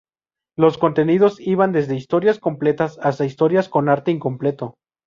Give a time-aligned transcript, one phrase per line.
[0.57, 4.73] Los contenidos iban desde historias completas hasta historias con arte incompleto.